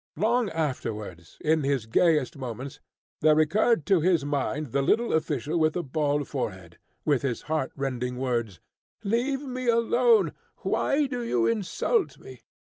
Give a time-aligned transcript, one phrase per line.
[0.17, 2.79] Long afterwards, in his gayest moments,
[3.19, 7.71] there recurred to his mind the little official with the bald forehead, with his heart
[7.75, 8.59] rending words,
[9.03, 10.33] "Leave me alone!
[10.63, 12.41] Why do you insult me?"